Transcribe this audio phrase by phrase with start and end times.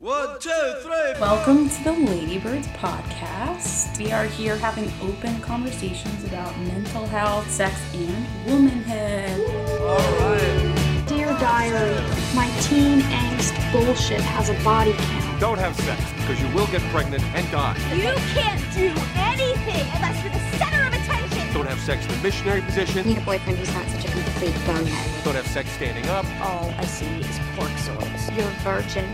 [0.00, 0.50] One, two,
[0.82, 1.20] three.
[1.20, 3.98] Welcome to the Ladybirds podcast.
[3.98, 9.40] We are here having open conversations about mental health, sex, and womanhood.
[9.80, 11.04] All right.
[11.08, 11.96] Dear Diary,
[12.32, 15.40] my teen angst bullshit has a body count.
[15.40, 17.76] Don't have sex, because you will get pregnant and die.
[17.92, 21.52] You can't do anything unless you're the center of attention.
[21.52, 23.04] Don't have sex in the missionary position.
[23.04, 25.24] need a boyfriend who's not such a complete bonehead.
[25.24, 26.24] Don't have sex standing up.
[26.40, 28.30] All I see is pork soils.
[28.36, 29.04] You're a virgin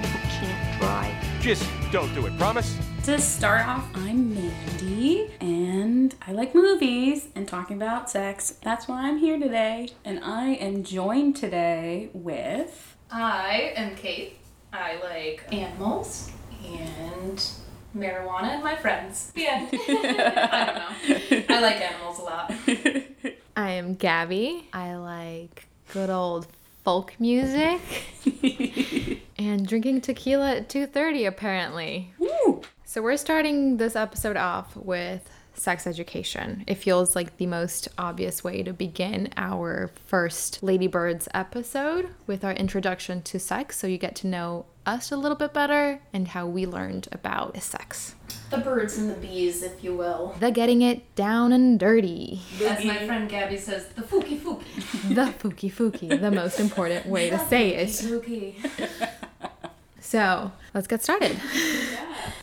[0.81, 1.15] who.
[1.41, 2.79] Just don't do it, promise?
[3.05, 8.59] To start off, I'm Mandy, and I like movies and talking about sex.
[8.63, 9.91] That's why I'm here today.
[10.05, 12.97] And I am joined today with.
[13.11, 14.39] I am Kate.
[14.73, 16.31] I like animals
[16.65, 17.43] and
[17.97, 19.33] marijuana and my friends.
[19.37, 19.69] Yeah.
[19.73, 21.55] I don't know.
[21.55, 22.53] I like animals a lot.
[23.57, 24.67] I am Gabby.
[24.73, 26.47] I like good old
[26.85, 27.81] folk music
[29.39, 32.13] and drinking tequila at 2:30 apparently.
[32.19, 32.63] Woo!
[32.85, 36.65] So we're starting this episode off with sex education.
[36.67, 42.53] It feels like the most obvious way to begin our first Ladybirds episode with our
[42.53, 46.47] introduction to sex so you get to know us a little bit better and how
[46.47, 48.15] we learned about sex.
[48.51, 50.35] The birds and the bees, if you will.
[50.41, 52.43] The getting it down and dirty.
[52.63, 55.15] As my friend Gabby says, the fooky fooky.
[55.15, 57.89] The fooky fooky, the most important way to say it.
[57.89, 58.55] Fooky.
[60.15, 61.41] So let's get started.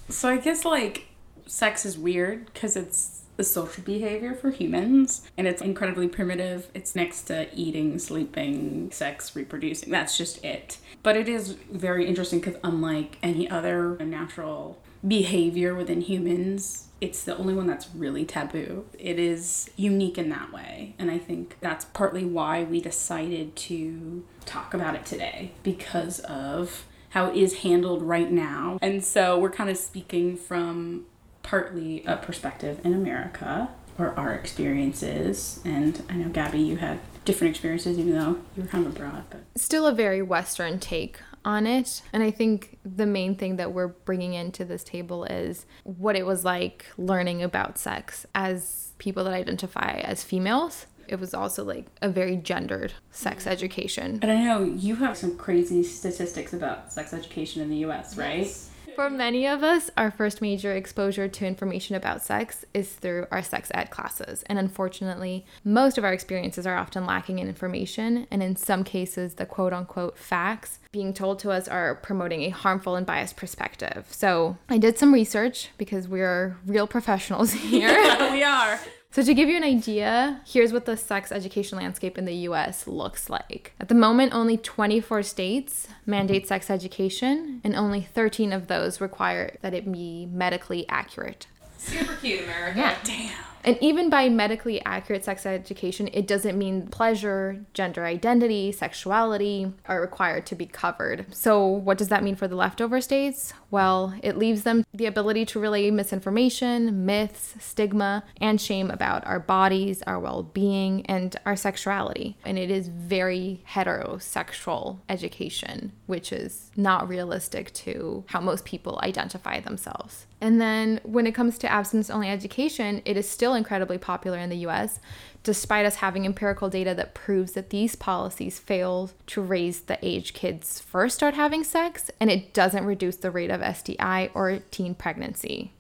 [0.10, 1.08] So I guess like
[1.46, 6.70] sex is weird because it's a social behavior for humans and it's incredibly primitive.
[6.74, 9.90] It's next to eating, sleeping, sex, reproducing.
[9.90, 10.80] That's just it.
[11.02, 17.38] But it is very interesting because unlike any other natural behavior within humans, it's the
[17.38, 18.86] only one that's really taboo.
[19.00, 20.94] It is unique in that way.
[21.00, 26.86] And I think that's partly why we decided to talk about it today because of
[27.12, 28.78] how it is handled right now.
[28.82, 31.06] And so we're kind of speaking from
[31.44, 35.60] partly a perspective in America or our experiences.
[35.66, 39.24] And I know, Gabby, you had different experiences, even though you were kind of abroad.
[39.30, 42.02] But Still a very Western take on it.
[42.14, 46.26] And I think the main thing that we're bringing into this table is what it
[46.26, 50.86] was like learning about sex as people that identify as females.
[51.12, 54.20] It was also like a very gendered sex education.
[54.22, 58.48] and I know you have some crazy statistics about sex education in the US, right?
[58.96, 63.42] For many of us, our first major exposure to information about sex is through our
[63.42, 64.44] sex ed classes.
[64.48, 68.28] And unfortunately, most of our experiences are often lacking in information.
[68.30, 72.50] And in some cases, the quote unquote facts being told to us are promoting a
[72.50, 74.08] harmful and biased perspective.
[74.12, 77.90] So I did some research because we're real professionals here.
[78.32, 78.80] we are.
[79.14, 82.88] So, to give you an idea, here's what the sex education landscape in the US
[82.88, 83.74] looks like.
[83.78, 89.58] At the moment, only 24 states mandate sex education, and only 13 of those require
[89.62, 91.48] that it be medically accurate.
[91.78, 92.78] Super cute, America.
[92.80, 92.98] Yeah.
[93.04, 93.34] Damn.
[93.64, 100.02] And even by medically accurate sex education, it doesn't mean pleasure, gender identity, sexuality are
[100.02, 101.34] required to be covered.
[101.34, 103.54] So, what does that mean for the leftover states?
[103.70, 109.40] Well, it leaves them the ability to relay misinformation, myths, stigma, and shame about our
[109.40, 112.38] bodies, our well being, and our sexuality.
[112.44, 119.60] And it is very heterosexual education, which is not realistic to how most people identify
[119.60, 120.26] themselves.
[120.42, 124.50] And then when it comes to abstinence only education, it is still incredibly popular in
[124.50, 125.00] the US,
[125.44, 130.34] despite us having empirical data that proves that these policies fail to raise the age
[130.34, 134.96] kids first start having sex, and it doesn't reduce the rate of STI or teen
[134.96, 135.74] pregnancy.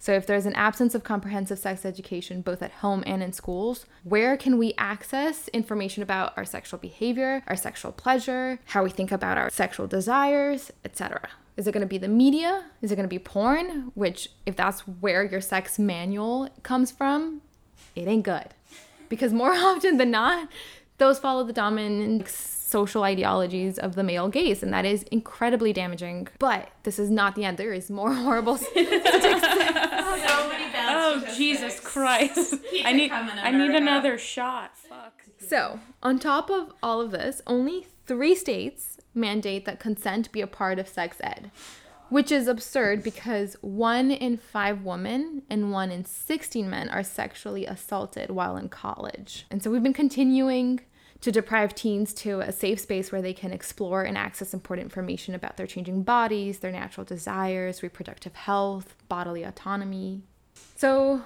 [0.00, 3.84] So, if there's an absence of comprehensive sex education both at home and in schools,
[4.04, 9.10] where can we access information about our sexual behavior, our sexual pleasure, how we think
[9.10, 11.30] about our sexual desires, etc.?
[11.58, 12.64] Is it going to be the media?
[12.80, 13.90] Is it going to be porn?
[13.94, 17.42] Which, if that's where your sex manual comes from,
[17.96, 18.46] it ain't good.
[19.10, 20.48] Because more often than not,
[20.98, 26.28] those follow the dominant social ideologies of the male gaze, and that is incredibly damaging.
[26.38, 27.58] But this is not the end.
[27.58, 29.40] There is more horrible statistics.
[29.40, 31.36] So many bad Oh, statistics.
[31.38, 32.54] Jesus Christ.
[32.70, 33.76] Keep I need, I need America.
[33.78, 34.76] another shot.
[34.76, 35.22] Fuck.
[35.38, 40.46] So, on top of all of this, only three states mandate that consent be a
[40.46, 41.50] part of sex ed,
[42.08, 47.66] which is absurd because one in five women and one in 16 men are sexually
[47.66, 49.46] assaulted while in college.
[49.50, 50.80] And so, we've been continuing
[51.20, 55.34] to deprive teens to a safe space where they can explore and access important information
[55.34, 60.22] about their changing bodies, their natural desires, reproductive health, bodily autonomy.
[60.76, 61.22] So,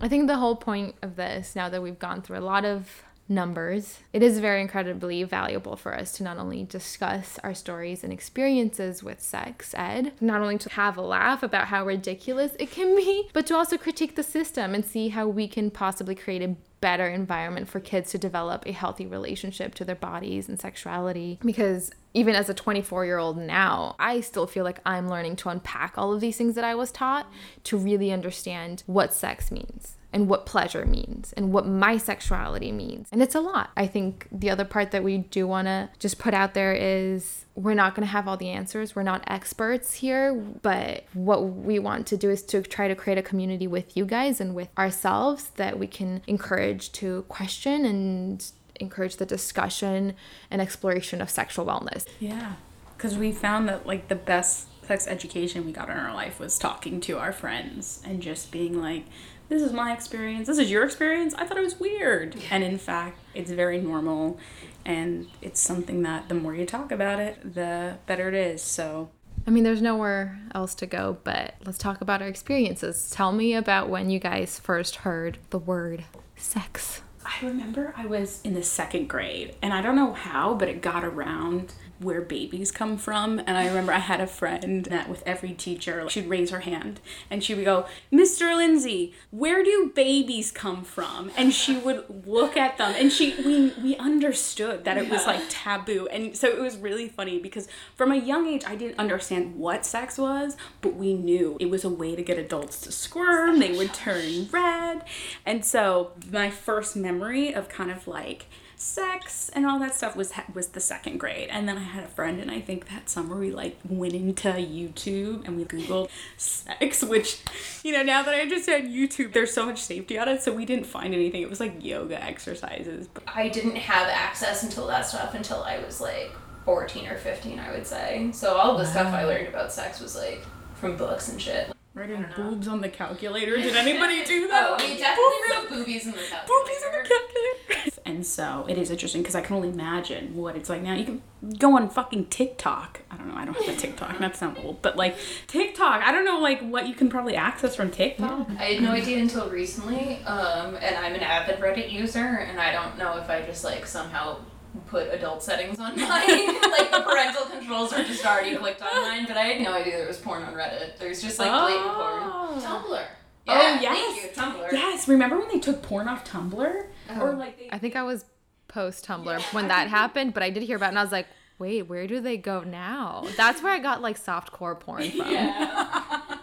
[0.00, 3.04] I think the whole point of this, now that we've gone through a lot of
[3.28, 3.98] numbers.
[4.12, 9.02] It is very incredibly valuable for us to not only discuss our stories and experiences
[9.02, 13.28] with sex ed, not only to have a laugh about how ridiculous it can be,
[13.32, 17.08] but to also critique the system and see how we can possibly create a better
[17.08, 21.38] environment for kids to develop a healthy relationship to their bodies and sexuality.
[21.44, 25.48] Because even as a 24 year old now, I still feel like I'm learning to
[25.48, 27.30] unpack all of these things that I was taught
[27.64, 33.06] to really understand what sex means and what pleasure means and what my sexuality means.
[33.12, 33.70] And it's a lot.
[33.76, 37.44] I think the other part that we do want to just put out there is
[37.54, 38.96] we're not going to have all the answers.
[38.96, 43.18] We're not experts here, but what we want to do is to try to create
[43.18, 48.50] a community with you guys and with ourselves that we can encourage to question and
[48.80, 50.14] encourage the discussion
[50.50, 52.06] and exploration of sexual wellness.
[52.20, 52.54] Yeah,
[52.96, 56.58] because we found that like the best sex education we got in our life was
[56.58, 59.04] talking to our friends and just being like,
[59.48, 61.34] this is my experience, this is your experience.
[61.34, 62.36] I thought it was weird.
[62.50, 64.38] And in fact, it's very normal.
[64.84, 68.62] And it's something that the more you talk about it, the better it is.
[68.62, 69.10] So
[69.46, 73.08] I mean, there's nowhere else to go, but let's talk about our experiences.
[73.10, 76.04] Tell me about when you guys first heard the word
[76.34, 77.02] sex.
[77.24, 80.82] I remember I was in the second grade, and I don't know how, but it
[80.82, 83.38] got around where babies come from.
[83.40, 87.00] And I remember I had a friend that with every teacher, she'd raise her hand
[87.30, 88.56] and she would go, Mr.
[88.56, 91.30] Lindsay, where do babies come from?
[91.36, 95.42] And she would look at them and she we we understood that it was like
[95.48, 96.08] taboo.
[96.08, 99.86] And so it was really funny because from a young age I didn't understand what
[99.86, 103.76] sex was, but we knew it was a way to get adults to squirm, they
[103.76, 105.04] would turn red.
[105.44, 108.46] And so my first memory of kind of like
[108.76, 111.48] sex and all that stuff was was the second grade.
[111.50, 114.48] And then i had a friend and i think that summer we like went into
[114.48, 117.40] youtube and we googled sex which
[117.82, 120.42] you know now that i understand youtube there's so much safety on it.
[120.42, 121.42] So we didn't find anything.
[121.42, 125.78] It was like yoga exercises but I didn't have access until that stuff until I
[125.78, 126.30] was like
[126.64, 128.30] 14 or 15, I would say.
[128.32, 130.42] So all the stuff I learned about sex was like
[130.74, 131.72] from books and shit.
[131.94, 133.56] writing boobs on the calculator.
[133.66, 134.66] Did anybody do that?
[134.68, 136.46] Oh, we definitely wrote boobies in the calculator.
[136.48, 140.56] boobies on the calculator and so it is interesting because i can only imagine what
[140.56, 141.22] it's like now you can
[141.58, 144.80] go on fucking tiktok i don't know i don't have a tiktok not to old
[144.80, 145.14] but like
[145.46, 148.92] tiktok i don't know like what you can probably access from tiktok I had no
[148.92, 152.18] idea until recently, um, and I'm an avid Reddit user,
[152.48, 154.38] and I don't know if I just like somehow
[154.86, 156.08] put adult settings on mine.
[156.08, 159.98] like the parental controls were just already clicked on mine, but I had no idea
[159.98, 160.98] there was porn on Reddit.
[160.98, 162.60] There's just like blatant porn.
[162.62, 163.04] Tumblr.
[163.48, 164.18] Oh, yes.
[164.18, 164.72] Thank you, Tumblr.
[164.72, 168.02] yes remember when they took porn off tumblr oh, or like they I think I
[168.02, 168.24] was
[168.68, 171.26] post Tumblr when that happened, but I did hear about it and I was like,
[171.58, 173.24] wait, where do they go now?
[173.36, 175.20] That's where I got like soft core porn from.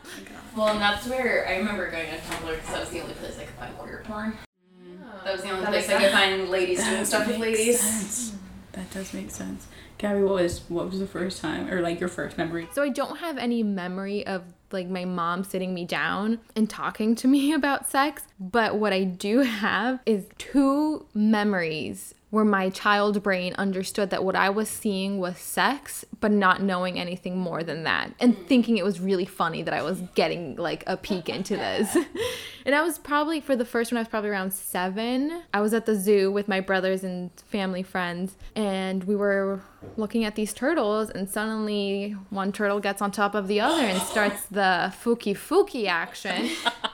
[0.55, 3.39] Well, and that's where I remember going on Tumblr because that was the only place
[3.39, 4.37] I could find queer porn.
[4.79, 5.23] Mm.
[5.23, 7.79] That was the only place I could find ladies doing stuff with ladies.
[7.79, 8.35] sense.
[8.73, 9.65] that does make sense
[9.97, 12.67] gabby what was what was the first time or like your first memory?
[12.73, 17.15] So I don't have any memory of like my mom sitting me down and talking
[17.15, 23.21] to me about sex, but what I do have is two memories where my child
[23.21, 27.83] brain understood that what I was seeing was sex, but not knowing anything more than
[27.83, 28.47] that and mm.
[28.47, 31.95] thinking it was really funny that I was getting like a peek into this.
[32.65, 35.43] and I was probably for the first one I was probably around 7.
[35.53, 39.61] I was at the zoo with my brothers and family friends and we were
[39.95, 44.01] looking at these turtles and suddenly one turtle gets on top of the other and
[44.01, 46.49] starts the fooky fooky action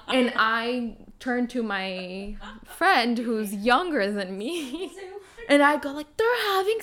[0.10, 2.36] and I turn to my
[2.66, 4.92] friend who's younger than me
[5.50, 6.80] and I go like they're having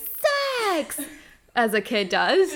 [0.69, 1.01] sex
[1.55, 2.55] as a kid does.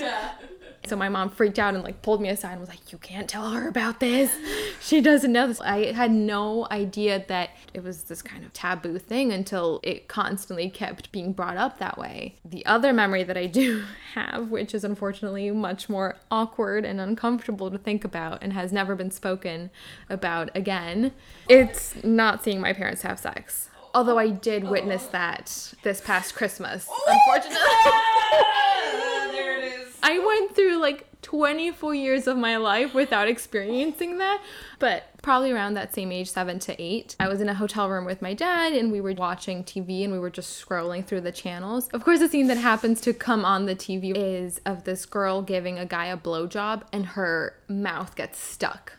[0.85, 3.29] So my mom freaked out and like pulled me aside and was like, "You can't
[3.29, 4.35] tell her about this.
[4.81, 8.97] She doesn't know this." I had no idea that it was this kind of taboo
[8.97, 12.35] thing until it constantly kept being brought up that way.
[12.43, 13.83] The other memory that I do
[14.15, 18.95] have, which is unfortunately much more awkward and uncomfortable to think about and has never
[18.95, 19.69] been spoken
[20.09, 21.11] about again,
[21.47, 23.69] it's not seeing my parents have sex.
[23.93, 25.11] Although I did witness oh.
[25.11, 27.59] that this past Christmas, oh, unfortunately.
[27.63, 29.97] Oh, there it is.
[30.01, 34.41] I went through like 24 years of my life without experiencing that,
[34.79, 37.15] but probably around that same age, seven to eight.
[37.19, 40.11] I was in a hotel room with my dad and we were watching TV and
[40.11, 41.87] we were just scrolling through the channels.
[41.89, 45.41] Of course, the scene that happens to come on the TV is of this girl
[45.41, 48.93] giving a guy a blowjob and her mouth gets stuck.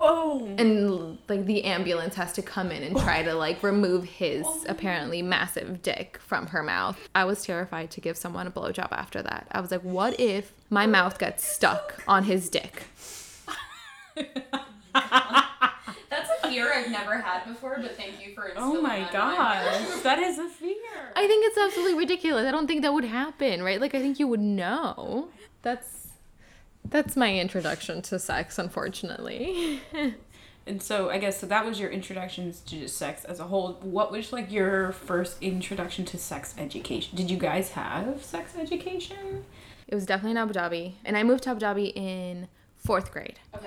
[0.00, 3.00] Oh And like the ambulance has to come in and oh.
[3.00, 4.64] try to like remove his oh.
[4.68, 6.98] apparently massive dick from her mouth.
[7.14, 9.46] I was terrified to give someone a blowjob after that.
[9.50, 12.84] I was like, what if my mouth gets stuck on his dick?
[16.10, 19.00] That's a fear I've never had before, but thank you for oh instilling Oh my
[19.00, 21.12] that gosh, that is a fear.
[21.14, 22.46] I think it's absolutely ridiculous.
[22.46, 23.80] I don't think that would happen, right?
[23.80, 25.28] Like I think you would know.
[25.62, 25.97] That's
[26.90, 29.80] that's my introduction to sex, unfortunately.
[30.68, 33.78] And so I guess so that was your introductions to just sex as a whole.
[33.80, 37.16] What was like your first introduction to sex education?
[37.16, 39.46] Did you guys have sex education?
[39.86, 43.38] It was definitely in Abu Dhabi, and I moved to Abu Dhabi in fourth grade.
[43.56, 43.66] Okay.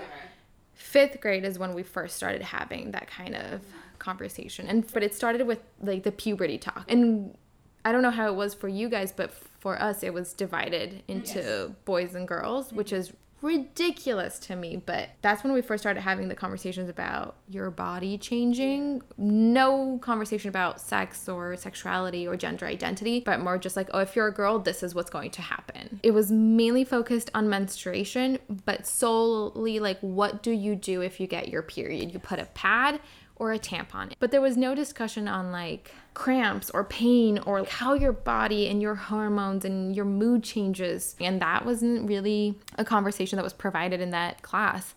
[0.75, 3.61] Fifth grade is when we first started having that kind of
[3.97, 7.35] conversation, and but it started with like the puberty talk, and
[7.83, 10.89] I don't know how it was for you guys, but for us it was divided
[10.89, 11.11] mm-hmm.
[11.11, 12.97] into boys and girls, which mm-hmm.
[12.97, 17.71] is ridiculous to me but that's when we first started having the conversations about your
[17.71, 19.01] body changing.
[19.17, 24.15] No conversation about sex or sexuality or gender identity but more just like oh if
[24.15, 25.99] you're a girl this is what's going to happen.
[26.03, 31.25] It was mainly focused on menstruation but solely like what do you do if you
[31.25, 32.13] get your period?
[32.13, 32.99] You put a pad
[33.37, 34.13] or a tampon.
[34.19, 38.81] But there was no discussion on like cramps or pain or how your body and
[38.81, 41.15] your hormones and your mood changes.
[41.19, 44.93] And that wasn't really a conversation that was provided in that class.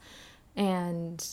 [0.56, 1.24] And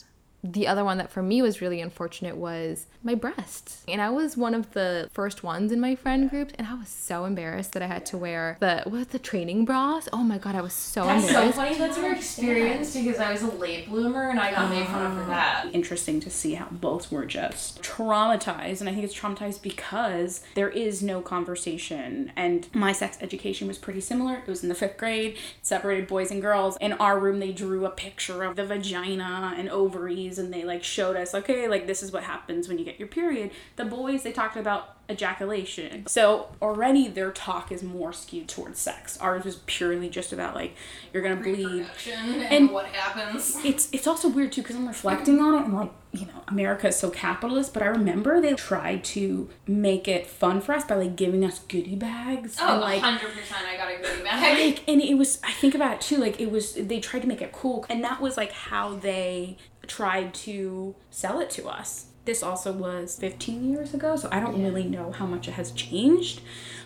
[0.44, 3.84] the other one that for me was really unfortunate was my breasts.
[3.88, 6.90] And I was one of the first ones in my friend group, and I was
[6.90, 10.10] so embarrassed that I had to wear the what the training bras.
[10.12, 11.34] Oh my god, I was so embarrassed.
[11.34, 11.78] That's so funny.
[11.78, 15.14] That's your experience because I was a late bloomer and I got made fun of
[15.14, 15.28] for ah.
[15.28, 15.70] that.
[15.74, 18.80] Interesting to see how both were just traumatized.
[18.82, 22.32] And I think it's traumatized because there is no conversation.
[22.36, 24.38] And my sex education was pretty similar.
[24.38, 26.78] It was in the fifth grade, separated boys and girls.
[26.78, 30.84] In our room, they drew a picture of the vagina and ovaries and they like
[30.84, 33.52] showed us, okay, like this is what happens when you get your period.
[33.76, 36.06] The boys, they talked about ejaculation.
[36.08, 39.18] So already their talk is more skewed towards sex.
[39.20, 40.76] Ours was purely just about like,
[41.14, 41.86] you're gonna bleed.
[42.12, 43.58] And, And- what happens.
[43.66, 46.88] it's it's also weird too because I'm reflecting on it and like you know America
[46.90, 50.96] is so capitalist, but I remember they tried to make it fun for us by
[50.96, 53.20] like giving us goodie bags Oh, and like 100%
[53.54, 54.58] I got a goodie bag.
[54.60, 57.28] like and it was I think about it too like it was they tried to
[57.28, 59.58] make it cool and that was like how they
[59.92, 62.06] tried to sell it to us.
[62.24, 65.72] This also was 15 years ago, so I don't really know how much it has
[65.72, 66.40] changed,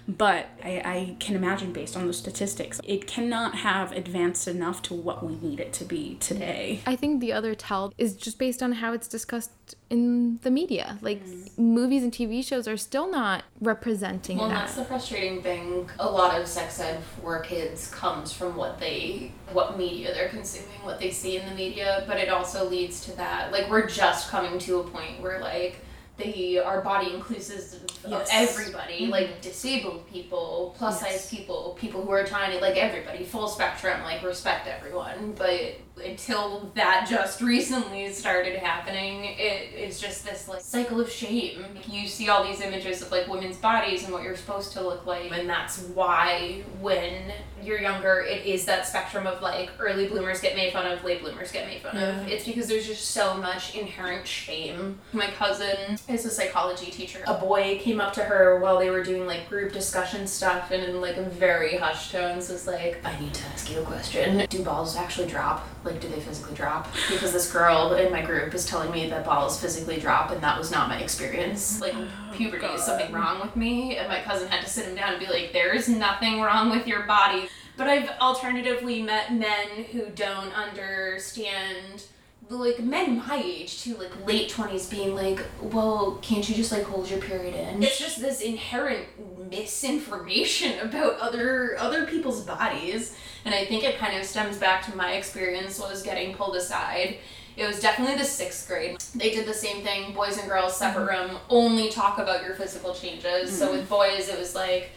[0.07, 4.93] but I, I can imagine based on the statistics, it cannot have advanced enough to
[4.93, 6.81] what we need it to be today.
[6.85, 11.00] I think the other tell is just based on how it's discussed in the media.
[11.01, 11.57] Like mm.
[11.57, 14.65] movies and TV shows are still not representing Well, that.
[14.65, 15.89] that's the frustrating thing.
[15.97, 20.83] A lot of sex ed for kids comes from what they, what media they're consuming,
[20.83, 23.51] what they see in the media, but it also leads to that.
[23.51, 25.77] Like, we're just coming to a point where, like,
[26.17, 28.29] they are body inclusive of Yes.
[28.31, 29.12] everybody, mm-hmm.
[29.12, 34.24] like disabled people, plus size people, people who are tiny, like everybody, full spectrum, like
[34.24, 35.34] respect everyone.
[35.38, 41.65] But until that just recently started happening, it is just this like cycle of shame.
[41.88, 45.05] You see all these images of like women's bodies and what you're supposed to look
[45.05, 50.41] like, and that's why when you're younger, it is that spectrum of like early bloomers
[50.41, 52.27] get made fun of, late bloomers get made fun of.
[52.27, 55.00] It's because there's just so much inherent shame.
[55.13, 57.24] My cousin is a psychology teacher.
[57.27, 60.83] A boy came up to her while they were doing like group discussion stuff and
[60.83, 64.45] in like a very hushed tones was like, I need to ask you a question.
[64.50, 65.67] Do balls actually drop?
[65.83, 66.93] Like, do they physically drop?
[67.09, 70.57] Because this girl in my group is telling me that balls physically drop and that
[70.57, 71.81] was not my experience.
[71.81, 73.97] Like, oh, puberty is something wrong with me.
[73.97, 76.69] And my cousin had to sit him down and be like, there is nothing wrong
[76.69, 77.50] with your body.
[77.77, 82.05] But I've alternatively met men who don't understand
[82.49, 86.83] like men my age too, like late twenties, being like, "Well, can't you just like
[86.83, 89.05] hold your period in?" It's just this inherent
[89.49, 94.95] misinformation about other other people's bodies, and I think it kind of stems back to
[94.95, 97.17] my experience was getting pulled aside.
[97.57, 98.97] It was definitely the sixth grade.
[99.15, 101.31] They did the same thing, boys and girls, separate mm-hmm.
[101.31, 103.57] room, only talk about your physical changes.
[103.57, 103.77] So mm-hmm.
[103.77, 104.91] with boys, it was like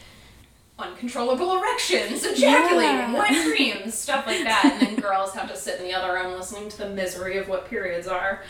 [0.79, 4.65] uncontrollable erections, ejaculating, wet dreams, stuff like that.
[4.65, 7.47] And then girls have to sit in the other room listening to the misery of
[7.47, 8.41] what periods are.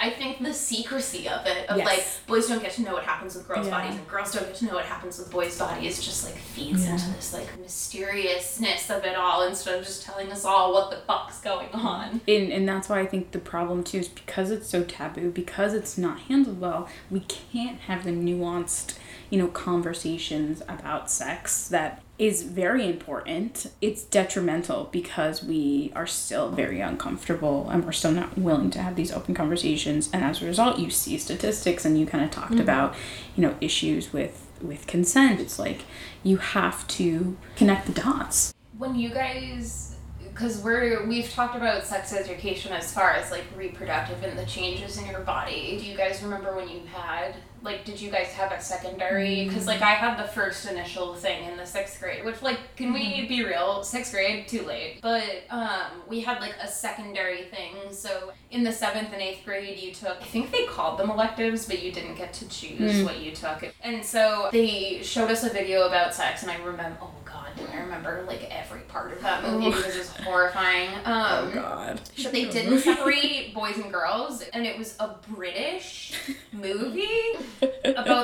[0.00, 1.86] I think the secrecy of it, of Yes.
[1.86, 3.80] like boys don't get to know what happens with girls' Yeah.
[3.80, 6.84] bodies and girls don't get to know what happens with boys' bodies, just like feeds
[6.86, 10.96] into this like mysteriousness of it all instead of just telling us all what the
[11.06, 12.20] fuck's going on.
[12.28, 15.74] and and that's why I think the problem too is because it's so taboo, because
[15.74, 18.96] it's not handled well, we can't have the nuanced,
[19.30, 23.70] you know, conversations about sex that is very important.
[23.80, 28.96] It's detrimental because we are still very uncomfortable and we're still not willing to have
[28.96, 30.10] these open conversations.
[30.12, 32.60] And as a result, you see statistics and you kind of talked mm-hmm.
[32.60, 32.94] about,
[33.36, 35.40] you know, issues with with consent.
[35.40, 35.82] It's like
[36.24, 38.52] you have to connect the dots.
[38.76, 39.96] when you guys
[40.38, 44.96] because we're we've talked about sex education as far as like reproductive and the changes
[44.96, 45.76] in your body.
[45.80, 49.46] Do you guys remember when you had like did you guys have a secondary?
[49.46, 52.92] Because like I had the first initial thing in the sixth grade, which like can
[52.92, 53.82] we be real?
[53.82, 55.00] Sixth grade, too late.
[55.02, 57.74] But um, we had like a secondary thing.
[57.90, 61.66] So in the seventh and eighth grade, you took I think they called them electives,
[61.66, 63.64] but you didn't get to choose what you took.
[63.82, 67.64] And so they showed us a video about sex, and I remember oh god, do
[67.72, 70.90] I remember like every part of that movie because it was horrifying.
[71.08, 72.00] Um, God.
[72.16, 76.12] so they didn't separate boys and girls, and it was a British
[76.52, 77.08] movie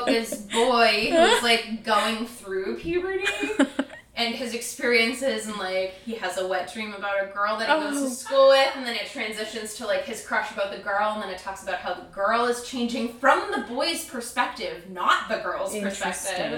[0.05, 3.25] about this boy who's like going through puberty
[4.17, 7.85] and his experiences, and like he has a wet dream about a girl that he
[7.91, 8.09] goes Oh.
[8.09, 11.23] to school with, and then it transitions to like his crush about the girl, and
[11.23, 15.39] then it talks about how the girl is changing from the boy's perspective, not the
[15.39, 16.53] girl's perspective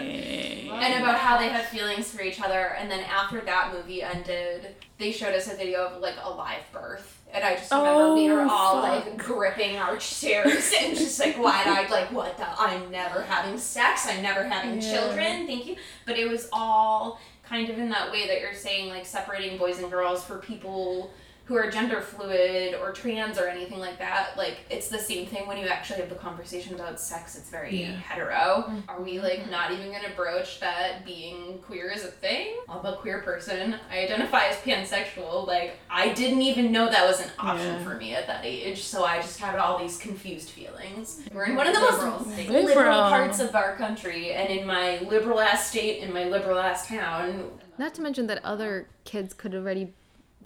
[0.70, 2.74] and about how they have feelings for each other.
[2.78, 6.62] And then after that movie ended, they showed us a video of like a live
[6.72, 7.22] birth.
[7.36, 9.04] And I just remember we were Oh, all fuck.
[9.04, 12.46] like gripping our chairs and just like wide eyed, like, what the?
[12.58, 14.06] I'm never having sex.
[14.08, 14.90] I'm never having Yeah.
[14.96, 15.46] children.
[15.46, 15.76] Thank you.
[16.06, 19.78] But it was all kind of in that way that you're saying, like separating boys
[19.80, 21.12] and girls for people
[21.46, 24.30] who are gender fluid or trans or anything like that.
[24.36, 27.36] Like, it's the same thing when you actually have the conversation about sex.
[27.36, 27.92] It's very Yeah.
[27.92, 28.64] hetero.
[28.68, 28.90] Mm-hmm.
[28.90, 32.56] Are we like not even gonna broach that being queer is a thing?
[32.68, 33.76] I'm a queer person.
[33.90, 35.46] I identify as pansexual.
[35.46, 37.84] Like, I didn't even know that was an option Yeah.
[37.84, 38.82] for me at that age.
[38.82, 41.20] So I just had all these confused feelings.
[41.32, 42.64] We're in one of the most Liberal.
[42.64, 46.88] liberal parts of our country, and in my liberal ass state, in my liberal ass
[46.88, 47.52] town.
[47.78, 49.94] Not to mention that other kids could already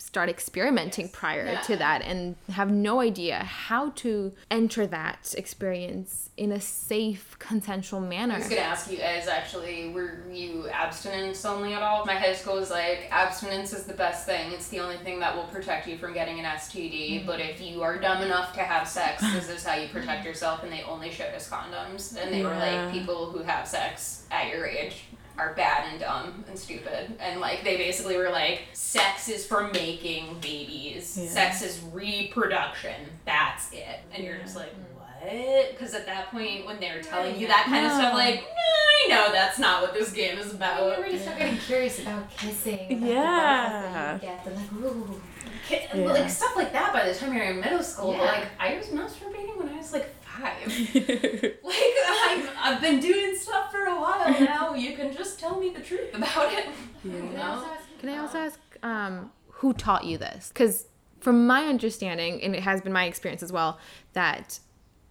[0.01, 6.53] start experimenting prior to that and have no idea how to enter that experience in
[6.53, 8.35] a safe, consensual manner.
[8.35, 12.07] I was gonna ask you guys actually, were you abstinence only at all?
[12.07, 14.53] My high school was like, abstinence is the best thing.
[14.53, 17.19] It's the only thing that will protect you from getting an STD.
[17.19, 17.27] Mm-hmm.
[17.27, 20.29] But if you are dumb enough to have sex, this is how you protect mm-hmm.
[20.29, 20.63] yourself.
[20.63, 22.17] And they only showed us condoms.
[22.17, 25.05] And they were like, people who have sex at your age
[25.41, 27.13] are bad and dumb and stupid.
[27.19, 31.29] And like, they basically were like, sex is for making babies, Yeah.
[31.29, 32.95] sex is reproduction.
[33.25, 34.01] That's it.
[34.15, 35.71] And you're just like, what?
[35.73, 38.19] Because at that point, when they're telling you that kind of stuff, No.
[38.19, 40.85] like, I know that's not what this game is about.
[40.85, 42.99] You already start getting curious about kissing.
[42.99, 44.19] about Yeah.
[44.19, 45.21] butterflies that you get, and like, ooh.
[45.69, 46.13] Ki- Yeah.
[46.13, 48.13] Like stuff like that by the time you're in middle school.
[48.13, 50.09] But like, I was masturbating when I was like
[50.95, 54.75] like, I've, I've been doing stuff for a while now.
[54.75, 56.67] You can just tell me the truth about it.
[57.05, 57.65] You know?
[57.99, 60.49] Can I also ask um, who taught you this?
[60.49, 60.87] Because
[61.21, 63.79] from my understanding, and it has been my experience as well,
[64.15, 64.59] that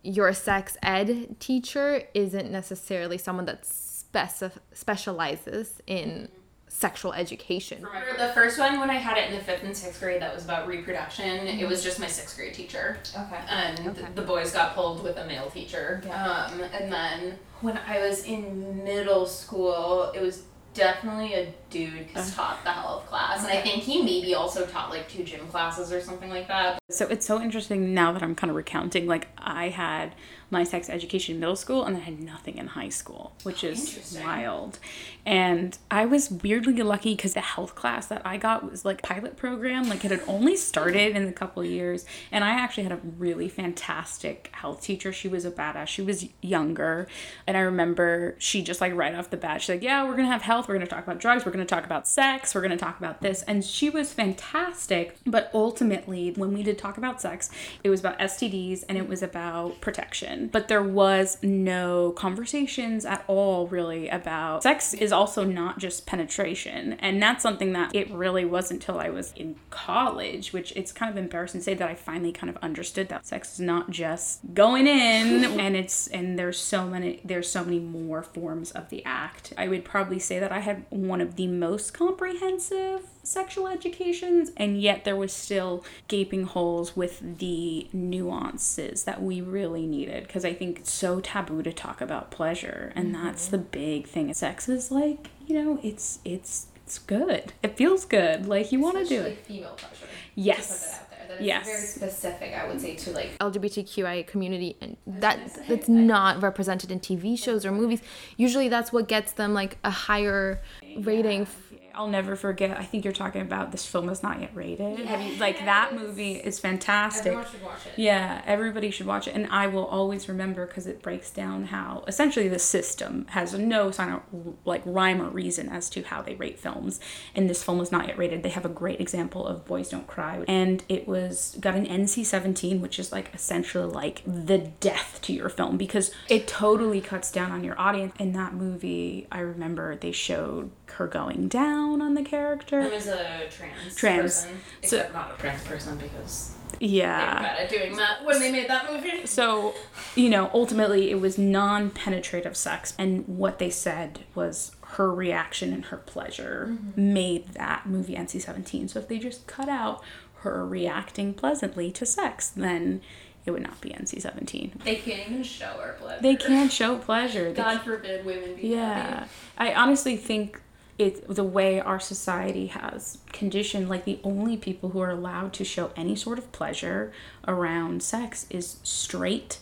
[0.01, 6.29] your sex ed teacher isn't necessarily someone that specif- specializes in
[6.69, 7.81] sexual education.
[7.81, 10.33] For the first one, when I had it in the fifth and sixth grade, that
[10.33, 11.47] was about reproduction.
[11.47, 12.97] It was just my sixth grade teacher.
[13.17, 13.39] Okay.
[13.49, 16.01] and the boys got pulled with a male teacher.
[16.05, 16.45] Yeah.
[16.45, 22.31] Um, and then when I was in middle school, it was definitely a dude who
[22.31, 25.91] taught the health class, and I think he maybe also taught like two gym classes
[25.91, 26.79] or something like that.
[26.89, 29.07] So it's so interesting now that I'm kind of recounting.
[29.07, 30.15] Like I had
[30.51, 34.17] my sex education in middle school and I had nothing in high school, which is
[34.23, 34.79] wild.
[35.25, 39.37] And I was weirdly lucky because the health class that I got was like pilot
[39.37, 39.87] program.
[39.87, 43.47] Like it had only started in a couple years, and I actually had a really
[43.47, 45.13] fantastic health teacher.
[45.13, 45.87] She was a badass.
[45.87, 47.07] She was younger,
[47.45, 50.27] and I remember she just like right off the bat, she's like, "Yeah, we're gonna
[50.27, 50.58] have health.
[50.67, 51.45] We're gonna talk about drugs.
[51.45, 52.55] We're gonna talk about sex.
[52.55, 55.17] We're gonna talk about this." And she was fantastic.
[55.25, 57.49] But ultimately, when we did talk about sex,
[57.83, 60.49] it was about STDs and it was about protection.
[60.51, 66.93] But there was no conversations at all really about sex is also not just penetration.
[66.93, 71.11] And that's something that it really wasn't until I was in college, which it's kind
[71.11, 74.39] of embarrassing to say that I finally kind of understood that sex is not just
[74.53, 79.03] going in and it's and there's so many there's so many more forms of the
[79.03, 79.53] act.
[79.57, 84.81] I would probably say that I had one of the most comprehensive sexual educations and
[84.81, 90.53] yet there was still gaping holes with the nuances that we really needed because I
[90.53, 94.33] think it's so taboo to talk about pleasure and that's the big thing.
[94.33, 97.53] Sex is like, you know, it's it's it's good.
[97.61, 98.47] It feels good.
[98.47, 99.45] Like you want to do it.
[99.45, 100.07] female pleasure.
[100.35, 100.99] Yes.
[101.29, 101.63] To put it out there.
[101.63, 101.65] That Yes.
[101.65, 106.99] very specific, I would say, to like LGBTQI community and that that's not represented in
[106.99, 108.01] TV shows or movies.
[108.37, 110.61] Usually that's what gets them like a higher
[110.97, 112.77] rating f- I'll never forget.
[112.77, 114.99] I think you're talking about this film is not yet rated.
[114.99, 117.33] Have you, like that movie is fantastic.
[117.33, 117.93] Everyone should watch it.
[117.97, 122.03] Yeah, everybody should watch it, and I will always remember because it breaks down how
[122.07, 124.21] essentially the system has no sign of
[124.65, 126.99] like rhyme or reason as to how they rate films.
[127.35, 128.43] And this film was not yet rated.
[128.43, 132.79] They have a great example of Boys Don't Cry, and it was got an NC-17,
[132.79, 137.51] which is like essentially like the death to your film because it totally cuts down
[137.51, 138.13] on your audience.
[138.19, 142.81] In that movie, I remember they showed her going down on the character.
[142.81, 144.21] I was a trans, Trans.
[144.43, 147.17] person, So- except not a trans person because Yeah.
[147.17, 149.25] they were bad at doing that when they made that movie.
[149.25, 149.73] So,
[150.15, 152.93] you know, ultimately it was non penetrative sex.
[152.97, 157.13] And what they said was her reaction and her pleasure mm-hmm.
[157.13, 158.87] made that movie NC 17.
[158.87, 160.03] So if they just cut out
[160.41, 163.01] her reacting pleasantly to sex, then
[163.45, 164.81] it would not be NC 17.
[164.83, 166.21] They can't even show her pleasure.
[166.21, 167.51] They can't show pleasure.
[167.55, 168.93] God forbid women be yeah.
[168.93, 169.29] happy.
[169.57, 170.61] I honestly think
[170.99, 175.63] it the way our society has conditioned like the only people who are allowed to
[175.63, 177.11] show any sort of pleasure
[177.47, 179.59] around sex is straight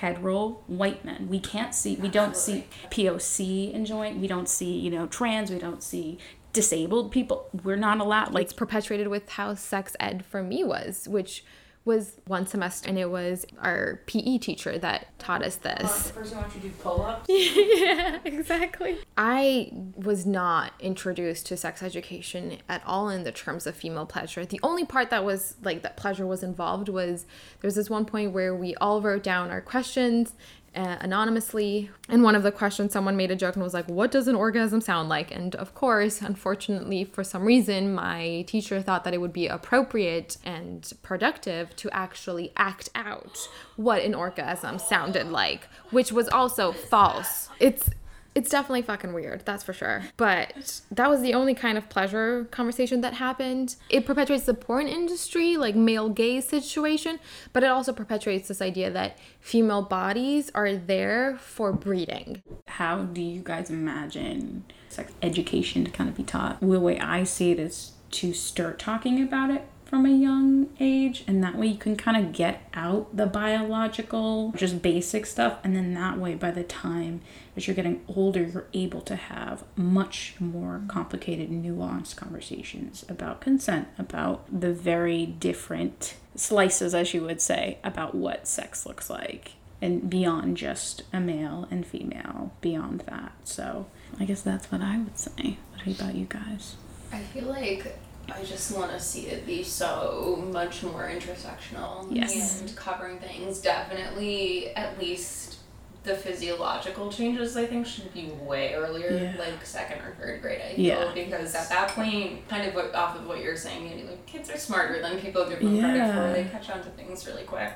[0.00, 1.28] hetero white men.
[1.28, 5.58] We can't see we don't see POC enjoying, we don't see, you know, trans, we
[5.58, 6.18] don't see
[6.52, 7.48] disabled people.
[7.62, 11.44] We're not allowed like it's perpetuated with how sex ed for me was, which
[11.84, 16.12] was one semester, and it was our PE teacher that taught us this.
[16.12, 17.26] First, I want you to do pull-ups.
[17.28, 18.98] yeah, exactly.
[19.16, 24.44] I was not introduced to sex education at all in the terms of female pleasure.
[24.44, 27.26] The only part that was like that pleasure was involved was
[27.60, 30.34] there was this one point where we all wrote down our questions
[30.74, 31.90] uh, anonymously.
[32.08, 34.34] And one of the questions, someone made a joke and was like, What does an
[34.34, 35.30] orgasm sound like?
[35.30, 40.38] And of course, unfortunately, for some reason, my teacher thought that it would be appropriate
[40.44, 43.38] and productive to actually act out
[43.76, 47.48] what an orgasm sounded like, which was also false.
[47.60, 47.90] It's
[48.34, 50.04] it's definitely fucking weird, that's for sure.
[50.16, 53.76] But that was the only kind of pleasure conversation that happened.
[53.90, 57.18] It perpetuates the porn industry, like male gaze situation,
[57.52, 62.42] but it also perpetuates this idea that female bodies are there for breeding.
[62.66, 66.60] how do you guys imagine sex education to kind of be taught?
[66.60, 71.22] The way I see it is to start talking about it from a young age,
[71.26, 75.76] and that way you can kind of get out the biological, just basic stuff, and
[75.76, 77.20] then that way, by the time
[77.58, 83.86] as you're getting older, you're able to have much more complicated, nuanced conversations about consent,
[83.98, 89.52] about the very different slices, as you would say, about what sex looks like
[89.82, 93.32] and beyond just a male and female beyond that.
[93.44, 95.58] So i guess that's what i would say.
[95.74, 96.76] What about you guys?
[97.12, 97.98] I feel like
[98.30, 102.60] I just want to see it be so much more intersectional Yes.
[102.60, 103.60] and covering things.
[103.60, 105.56] Definitely, at least
[106.04, 107.56] the physiological changes.
[107.56, 109.40] I think should be way earlier, Yeah.
[109.44, 110.60] like second or third grade.
[110.60, 111.12] I feel Yeah.
[111.14, 114.26] because at that point, kind of what, off of what you're saying, you know, like
[114.26, 116.12] kids are smarter than people give them credit Yeah.
[116.28, 116.32] for.
[116.32, 117.72] They catch on to things really quick.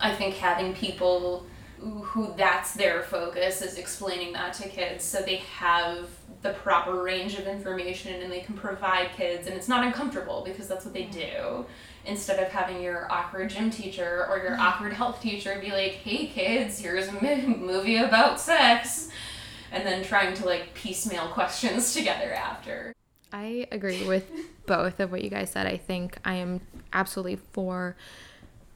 [0.00, 1.44] I think having people
[1.80, 5.04] who- that's their focus is explaining that to kids.
[5.04, 6.08] So they have
[6.42, 10.68] the proper range of information and they can provide kids and it's not uncomfortable because
[10.68, 11.66] that's what they do.
[12.06, 16.26] Instead of having your awkward gym teacher or your awkward health teacher be like hey
[16.26, 17.12] kids here's a
[17.46, 19.10] movie about sex
[19.70, 22.94] and then trying to like piecemeal questions together after.
[23.32, 24.28] I agree with
[24.66, 25.66] both of what you guys said.
[25.66, 26.60] I think I am
[26.92, 27.96] absolutely for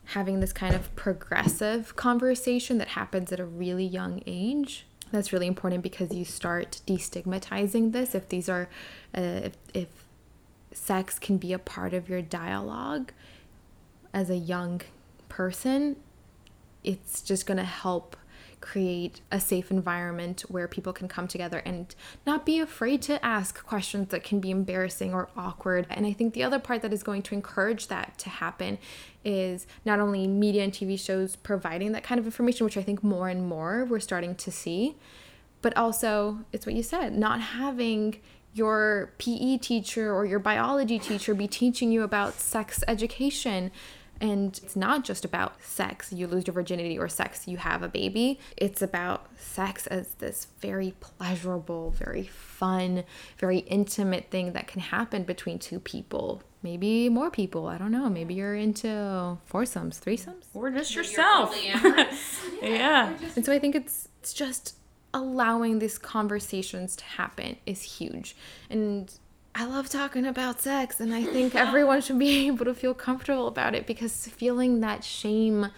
[0.07, 4.87] having this kind of progressive conversation that happens at a really young age.
[5.11, 8.15] That's really important because you start destigmatizing this.
[8.15, 8.69] If these are,
[9.17, 9.89] uh, if, if
[10.73, 13.13] sex can be a part of your dialogue
[14.13, 14.83] as a young
[15.29, 15.97] person,
[16.83, 18.17] it's just going to help
[18.65, 21.95] create a safe environment where people can come together and
[22.27, 25.87] not be afraid to ask questions that can be embarrassing or awkward.
[25.91, 28.79] And I think the other part that is going to encourage that to happen
[29.23, 33.05] is not only media and TV shows providing that kind of information, which I think
[33.05, 34.97] more and more we're starting to see,
[35.61, 38.19] but also it's what you said, not having
[38.55, 43.71] your PE teacher or your biology teacher be teaching you about sex education.
[44.25, 47.89] And it's not just about sex, you lose your virginity, or sex, you have a
[47.89, 48.41] baby.
[48.57, 53.05] It's about sex as this very pleasurable, very fun,
[53.37, 56.43] very intimate thing that can happen between two people.
[56.63, 57.67] Maybe more people.
[57.67, 58.09] I don't know.
[58.09, 60.47] Maybe you're into foursomes, threesomes.
[60.55, 62.41] or just You're yourself polyamorous.
[62.63, 64.77] yeah And so I think it's it's just
[65.13, 68.35] allowing these conversations to happen is huge.
[68.71, 69.13] And
[69.57, 73.47] I love talking about sex, and I think everyone should be able to feel comfortable
[73.47, 75.69] about it because feeling that shame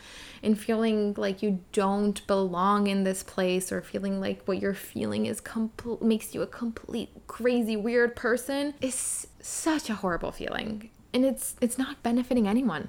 [0.42, 5.26] and feeling like you don't belong in this place or feeling like what you're feeling
[5.26, 11.24] is complete makes you a complete crazy weird person is such a horrible feeling and
[11.24, 12.88] it's it's not benefiting anyone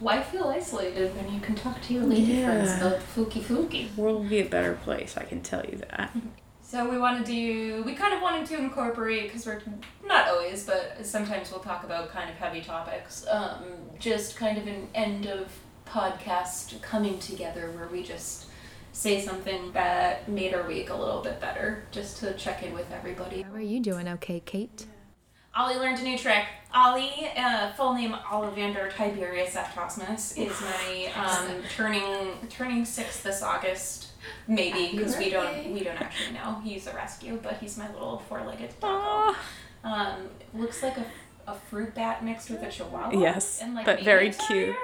[0.00, 2.46] Why feel isolated when you can talk to your lady Yeah.
[2.46, 3.94] friends about fooky fooky?
[3.96, 6.10] World will be a better place, I can tell you that.
[6.16, 6.28] Mm-hmm.
[6.72, 7.82] So we want to do.
[7.84, 9.60] We kind of wanted to incorporate because we're
[10.06, 13.26] not always, but sometimes we'll talk about kind of heavy topics.
[13.30, 13.64] Um,
[13.98, 15.52] just kind of an end of
[15.86, 18.46] podcast coming together where we just
[18.92, 22.90] say something that made our week a little bit better, just to check in with
[22.90, 23.42] everybody.
[23.42, 24.86] how are you doing okay kate
[25.54, 26.44] Ollie learned a new trick.
[26.74, 34.08] Ollie, uh, full name Ollivander Tiberius Aptosmus, is my um, turning turning six this August.
[34.48, 36.60] Maybe because we don't we don't actually know.
[36.64, 39.34] He's a rescue, but he's my little four-legged dog.
[39.84, 41.04] Um, looks like a,
[41.46, 43.18] a fruit bat mixed with a chihuahua.
[43.20, 44.74] Yes, and like but very cute.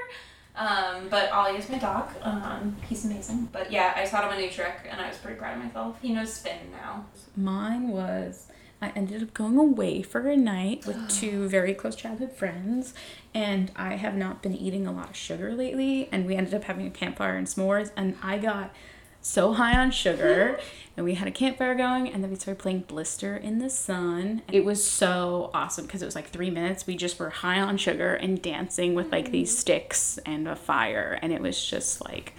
[0.55, 2.11] Um, but Ollie is my dog.
[2.21, 3.49] Um, he's amazing.
[3.53, 5.97] But yeah, I taught him a new trick, and I was pretty proud of myself.
[6.03, 7.07] He knows spin now.
[7.37, 8.48] Mine was
[8.81, 12.95] I ended up going away for a night with two very close childhood friends,
[13.35, 16.09] and I have not been eating a lot of sugar lately.
[16.13, 18.75] And we ended up having a campfire and s'mores, and I got
[19.21, 20.59] so high on sugar,
[20.97, 24.43] and we had a campfire going, and then we started playing Blister in the Sun.
[24.51, 26.87] It was so awesome because it was like three minutes.
[26.87, 31.19] We just were high on sugar and dancing with like these sticks and a fire,
[31.21, 32.35] and it was just like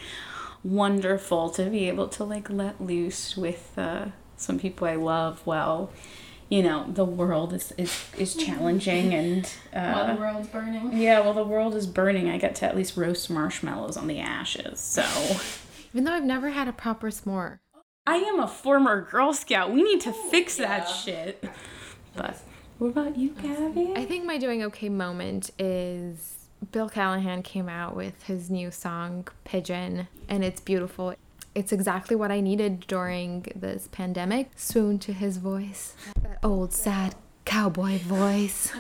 [0.64, 5.46] wonderful to be able to like let loose with uh, some people I love.
[5.46, 5.92] Well,
[6.50, 10.98] you know, the world is is, is challenging and While uh, the world's burning.
[10.98, 12.30] yeah, well, the world is burning.
[12.30, 14.80] I get to at least roast marshmallows on the ashes.
[14.80, 15.04] So
[15.94, 17.60] even though i've never had a proper s'more
[18.08, 19.72] I am a former Girl Scout.
[19.72, 21.44] We need to fix that shit.
[22.16, 22.42] But
[22.80, 23.94] what about you, Gabby?
[23.96, 29.28] I think my doing okay moment is Bill Callahan came out with his new song
[29.44, 31.14] Pigeon and it's beautiful.
[31.56, 34.52] It's exactly what I needed during this pandemic.
[34.56, 35.96] Swoon to his voice.
[36.22, 38.72] That old sad cowboy voice.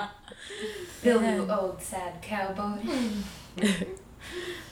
[1.02, 2.80] Bill, you old sad cowboy.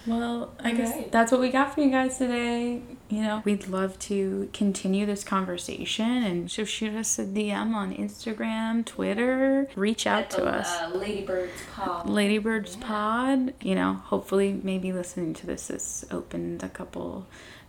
[0.06, 2.82] Well, I guess that's what we got for you guys today.
[3.08, 7.94] You know, we'd love to continue this conversation and so shoot us a DM on
[7.94, 10.68] Instagram, Twitter, reach out to us.
[10.68, 12.08] Uh, Ladybird's Pod.
[12.08, 17.26] Ladybirds Pod, you know, hopefully maybe listening to this has opened a couple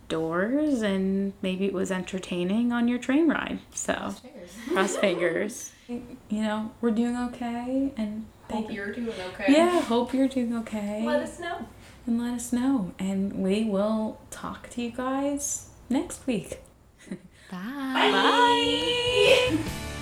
[0.08, 3.60] doors and maybe it was entertaining on your train ride.
[3.72, 4.14] So,
[4.72, 5.72] cross fingers.
[5.88, 9.44] You know, we're doing okay and Hope you're doing okay.
[9.48, 11.04] Yeah, hope you're doing okay.
[11.04, 11.66] Let us know
[12.06, 12.92] and let us know.
[12.98, 16.58] And we will talk to you guys next week.
[17.50, 17.52] Bye.
[18.10, 19.50] Bye.
[19.50, 19.58] Bye.